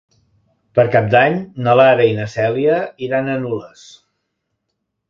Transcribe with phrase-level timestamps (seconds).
[0.79, 3.89] Per Cap d'Any na Lara i na Cèlia iran a Nules.